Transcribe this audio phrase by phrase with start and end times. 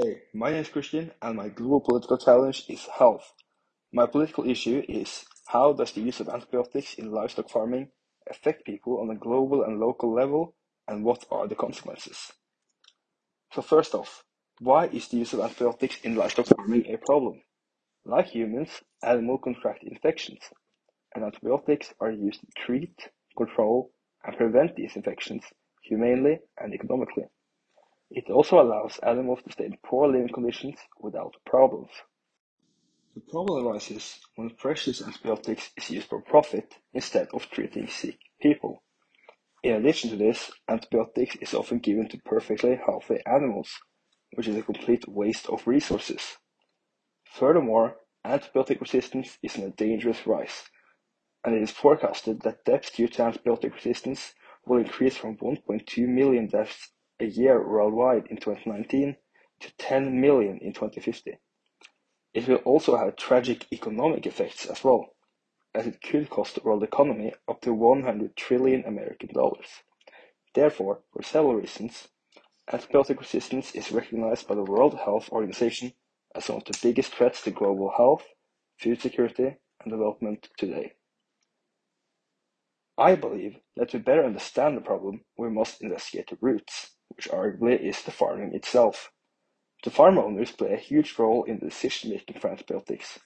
[0.00, 3.32] Hey, my name is Christian and my global political challenge is health.
[3.92, 7.88] My political issue is how does the use of antibiotics in livestock farming
[8.30, 10.54] affect people on a global and local level
[10.86, 12.30] and what are the consequences?
[13.52, 14.22] So first off,
[14.60, 17.42] why is the use of antibiotics in livestock farming a problem?
[18.04, 18.70] Like humans,
[19.02, 20.42] animals contract infections
[21.16, 22.94] and antibiotics are used to treat,
[23.36, 23.90] control
[24.22, 25.42] and prevent these infections
[25.82, 27.24] humanely and economically.
[28.10, 31.90] It also allows animals to stay in poor living conditions without problems.
[33.14, 38.82] The problem arises when precious antibiotics is used for profit instead of treating sick people.
[39.62, 43.78] In addition to this, antibiotics is often given to perfectly healthy animals,
[44.32, 46.38] which is a complete waste of resources.
[47.24, 50.64] Furthermore, antibiotic resistance is on a dangerous rise,
[51.44, 54.32] and it is forecasted that deaths due to antibiotic resistance
[54.64, 59.16] will increase from 1.2 million deaths a year worldwide in 2019
[59.60, 61.38] to 10 million in 2050.
[62.32, 65.14] It will also have tragic economic effects as well,
[65.74, 69.82] as it could cost the world economy up to 100 trillion American dollars.
[70.54, 72.08] Therefore, for several reasons,
[72.72, 75.92] antibiotic resistance is recognized by the World Health Organization
[76.34, 78.24] as one of the biggest threats to global health,
[78.78, 80.92] food security, and development today.
[82.96, 87.78] I believe that to better understand the problem, we must investigate the roots which arguably
[87.80, 89.12] is the farming itself.
[89.84, 93.20] The farm owners play a huge role in the decision making for antibiotics,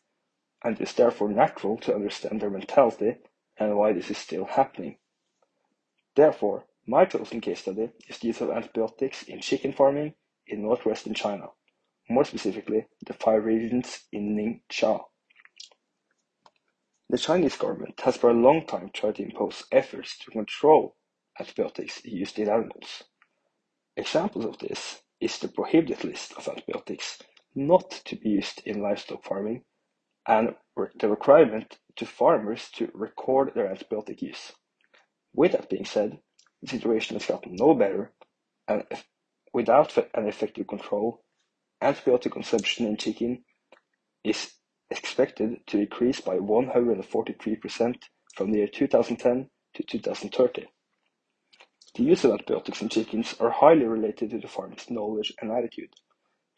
[0.63, 3.17] and it is therefore natural to understand their mentality
[3.59, 4.99] and why this is still happening.
[6.15, 10.15] Therefore, my chosen case study is the use of antibiotics in chicken farming
[10.47, 11.49] in northwestern China,
[12.11, 15.01] more specifically the five regions in Ningxia.
[17.09, 20.97] The Chinese government has for a long time tried to impose efforts to control
[21.39, 23.05] antibiotics used in animals.
[23.97, 27.19] Examples of this is the prohibited list of antibiotics
[27.55, 29.62] not to be used in livestock farming
[30.27, 30.55] and
[30.98, 34.53] the requirement to farmers to record their antibiotic use.
[35.35, 36.19] With that being said,
[36.63, 38.13] the situation has gotten no better,
[38.67, 38.85] and
[39.53, 41.23] without an effective control,
[41.83, 43.45] antibiotic consumption in chicken
[44.24, 44.53] is
[44.91, 47.97] expected to increase by 143%
[48.35, 50.67] from the year 2010 to 2030.
[51.95, 55.95] The use of antibiotics in chickens are highly related to the farmer's knowledge and attitude.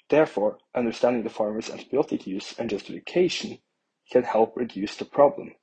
[0.09, 3.59] Therefore, understanding the farmer's antibiotic use and justification
[4.13, 5.55] can help reduce the problem.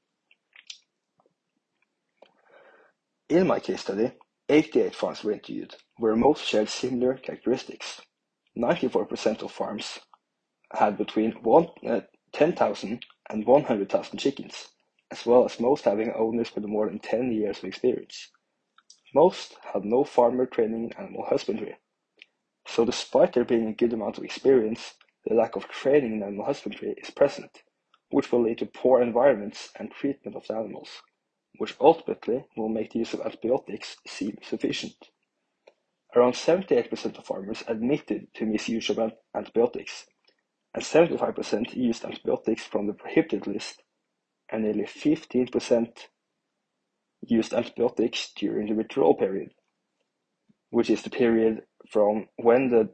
[3.29, 4.11] In my case study,
[4.49, 8.01] 88 farms were interviewed, where most shared similar characteristics.
[8.57, 9.99] 94% of farms
[10.73, 12.01] had between one, uh,
[12.33, 14.67] 10,000 and 100,000 chickens,
[15.11, 18.29] as well as most having owners with more than 10 years of experience.
[19.13, 21.75] Most had no farmer training in animal husbandry.
[22.65, 24.93] So despite there being a good amount of experience,
[25.25, 27.63] the lack of training in animal husbandry is present,
[28.09, 31.01] which will lead to poor environments and treatment of the animals,
[31.57, 35.09] which ultimately will make the use of antibiotics seem sufficient.
[36.15, 40.05] Around 78% of farmers admitted to misuse of antibiotics,
[40.73, 43.83] and 75% used antibiotics from the prohibited list,
[44.49, 46.07] and nearly 15%
[47.21, 49.51] used antibiotics during the withdrawal period,
[50.69, 52.89] which is the period from when the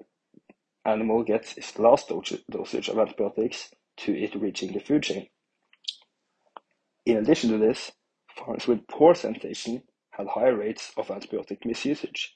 [0.85, 5.27] animal gets its last dosage of antibiotics to it reaching the food chain.
[7.05, 7.91] In addition to this,
[8.35, 12.29] farms with poor sanitation had higher rates of antibiotic misusage.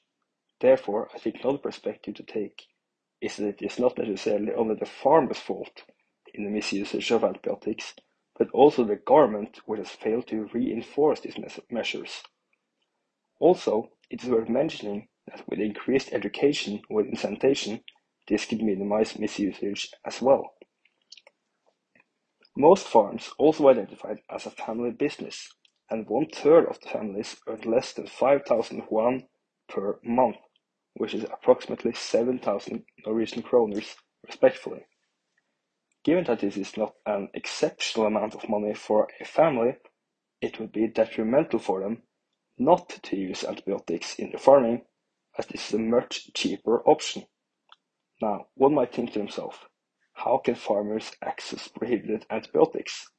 [0.60, 2.62] Therefore, I think another perspective to take
[3.20, 5.82] is that it is not necessarily only the farmer's fault
[6.34, 7.94] in the misusage of antibiotics,
[8.42, 11.36] but also the government which has failed to reinforce these
[11.70, 12.24] measures.
[13.38, 17.84] Also, it is worth mentioning that with increased education within sanitation,
[18.26, 20.54] this could minimize misusage as well.
[22.56, 25.48] Most farms also identified as a family business,
[25.88, 29.22] and one third of the families earned less than 5,000 yuan
[29.68, 30.38] per month,
[30.94, 33.94] which is approximately 7,000 Norwegian kroners,
[34.26, 34.84] respectively.
[36.04, 39.76] Given that this is not an exceptional amount of money for a family,
[40.40, 42.02] it would be detrimental for them
[42.58, 44.84] not to use antibiotics in their farming,
[45.38, 47.24] as this is a much cheaper option.
[48.20, 49.68] Now, one might think to himself,
[50.12, 53.10] how can farmers access prohibited antibiotics?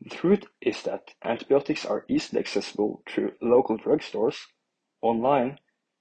[0.00, 4.36] The truth is that antibiotics are easily accessible through local drugstores,
[5.00, 5.58] online,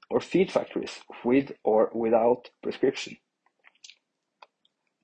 [0.10, 3.18] or feed factories with or without prescription.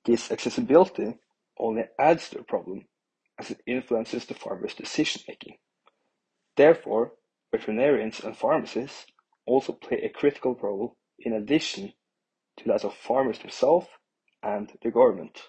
[0.04, 1.14] This accessibility
[1.58, 2.86] only adds to the problem
[3.38, 5.56] as it influences the farmer's decision-making.
[6.56, 7.12] Therefore,
[7.50, 9.06] veterinarians and pharmacists
[9.46, 11.92] also play a critical role in addition
[12.58, 13.86] to that of farmers themselves
[14.42, 15.40] and the government.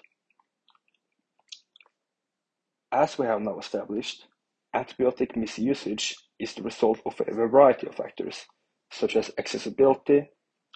[2.91, 4.27] As we have now established,
[4.75, 8.45] antibiotic misusage is the result of a variety of factors,
[8.91, 10.29] such as accessibility,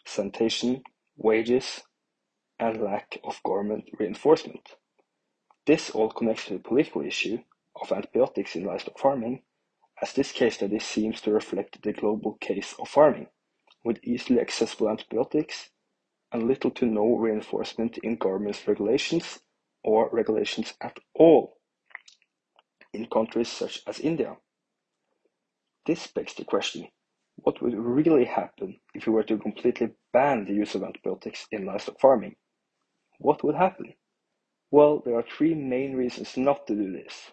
[0.05, 0.81] sanitation,
[1.15, 1.81] wages,
[2.59, 4.75] and lack of government reinforcement.
[5.65, 7.39] This all connects to the political issue
[7.81, 9.43] of antibiotics in livestock farming,
[10.01, 13.27] as this case study seems to reflect the global case of farming,
[13.83, 15.69] with easily accessible antibiotics
[16.31, 19.39] and little to no reinforcement in government's regulations
[19.83, 21.57] or regulations at all
[22.93, 24.35] in countries such as India.
[25.85, 26.87] This begs the question,
[27.35, 31.65] what would really happen if we were to completely ban the use of antibiotics in
[31.65, 32.35] livestock farming?
[33.17, 33.93] What would happen?
[34.71, 37.31] Well, there are three main reasons not to do this.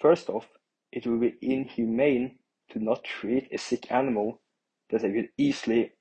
[0.00, 0.48] First off,
[0.90, 2.38] it would be inhumane
[2.70, 4.40] to not treat a sick animal
[4.90, 5.92] that they could easily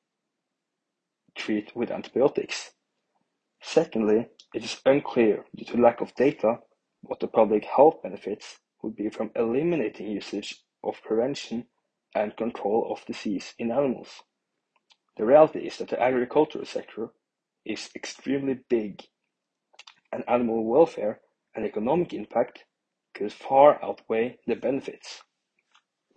[1.35, 2.71] treat with antibiotics.
[3.61, 6.59] Secondly, it is unclear due to lack of data
[7.01, 11.65] what the public health benefits would be from eliminating usage of prevention
[12.15, 14.21] and control of disease in animals.
[15.17, 17.09] The reality is that the agricultural sector
[17.65, 19.01] is extremely big
[20.11, 21.19] and animal welfare
[21.55, 22.65] and economic impact
[23.13, 25.21] could far outweigh the benefits.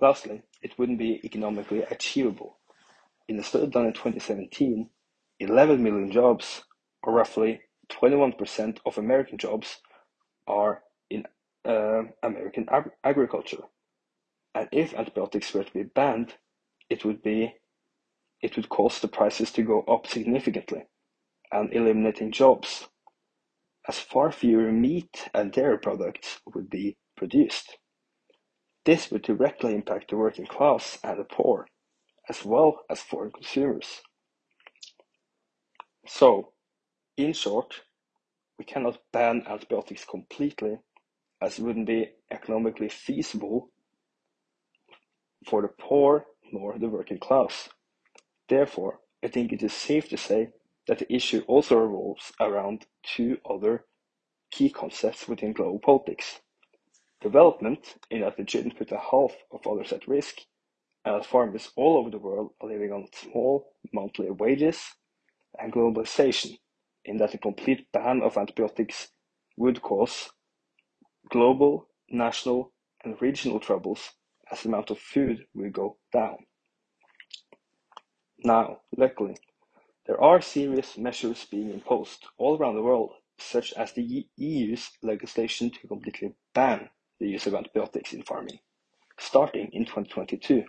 [0.00, 2.58] Lastly, it wouldn't be economically achievable.
[3.28, 4.88] In a study done in 2017,
[5.40, 6.62] 11 million jobs,
[7.02, 7.60] or roughly
[7.90, 9.78] 21% of American jobs,
[10.46, 11.24] are in
[11.66, 13.64] uh, American ag- agriculture.
[14.54, 16.34] And if antibiotics were to be banned,
[16.88, 17.54] it would be
[18.42, 20.84] it would cause the prices to go up significantly
[21.52, 22.88] and eliminating jobs,
[23.88, 27.78] as far fewer meat and dairy products would be produced.
[28.84, 31.66] This would directly impact the working class and the poor,
[32.28, 34.02] as well as foreign consumers.
[36.06, 36.52] So,
[37.16, 37.82] in short,
[38.58, 40.78] we cannot ban antibiotics completely,
[41.42, 43.70] as it wouldn't be economically feasible
[45.48, 47.68] for the poor nor the working class.
[48.48, 50.50] Therefore, I think it is safe to say
[50.86, 53.84] that the issue also revolves around two other
[54.50, 56.40] key concepts within global politics.
[57.20, 60.38] Development, in that it shouldn't put the health of others at risk,
[61.04, 64.80] and that farmers all over the world are living on small monthly wages,
[65.58, 66.58] and globalization,
[67.04, 69.08] in that a complete ban of antibiotics
[69.56, 70.30] would cause
[71.30, 72.72] global, national,
[73.04, 74.10] and regional troubles
[74.50, 76.36] as the amount of food will go down.
[78.38, 79.36] Now, luckily,
[80.06, 85.70] there are serious measures being imposed all around the world, such as the EU's legislation
[85.70, 86.88] to completely ban
[87.18, 88.58] the use of antibiotics in farming,
[89.18, 90.64] starting in 2022.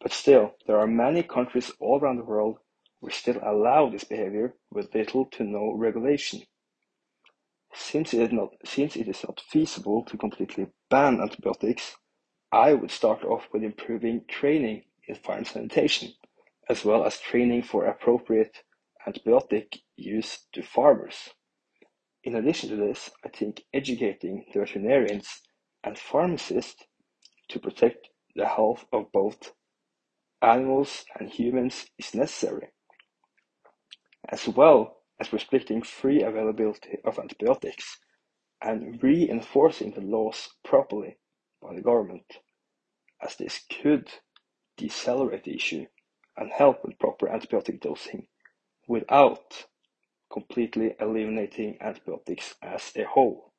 [0.00, 2.58] But still, there are many countries all around the world
[3.00, 6.42] which still allow this behavior with little to no regulation.
[7.74, 11.96] Since it, is not, since it is not feasible to completely ban antibiotics,
[12.52, 16.12] I would start off with improving training in farm sanitation,
[16.70, 18.58] as well as training for appropriate
[19.04, 21.30] antibiotic use to farmers.
[22.22, 25.40] In addition to this, I think educating the veterinarians
[25.82, 26.84] and pharmacists
[27.48, 29.52] to protect the health of both
[30.40, 32.68] animals and humans is necessary,
[34.28, 37.98] as well as restricting free availability of antibiotics
[38.62, 41.18] and reinforcing the laws properly
[41.60, 42.38] by the government,
[43.20, 44.08] as this could
[44.76, 45.86] decelerate the issue
[46.36, 48.26] and help with proper antibiotic dosing
[48.88, 49.66] without
[50.32, 53.49] completely eliminating antibiotics as a whole.